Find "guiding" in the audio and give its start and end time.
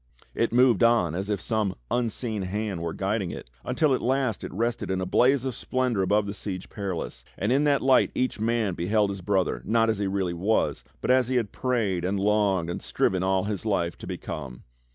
2.91-3.29